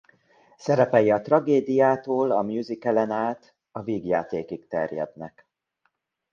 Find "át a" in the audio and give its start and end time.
3.09-3.81